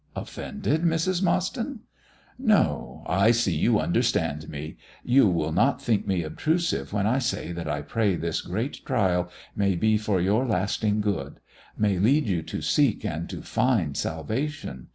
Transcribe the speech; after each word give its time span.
"Offended, 0.15 0.81
Mrs. 0.81 1.21
Mostyn!" 1.21 1.81
"No. 2.39 3.03
I 3.05 3.29
see 3.29 3.55
you 3.55 3.79
understand 3.79 4.49
me; 4.49 4.75
you 5.03 5.27
will 5.27 5.51
not 5.51 5.79
think 5.79 6.07
me 6.07 6.23
obtrusive 6.23 6.91
when 6.91 7.05
I 7.05 7.19
say 7.19 7.51
that 7.51 7.67
I 7.69 7.83
pray 7.83 8.15
this 8.15 8.41
great 8.41 8.83
trial 8.83 9.29
may 9.55 9.75
be 9.75 9.99
for 9.99 10.19
your 10.19 10.43
lasting 10.43 11.01
good; 11.01 11.39
may 11.77 11.99
lead 11.99 12.25
you 12.25 12.41
to 12.41 12.63
seek 12.63 13.05
and 13.05 13.29
to 13.29 13.43
find 13.43 13.95
salvation. 13.95 14.87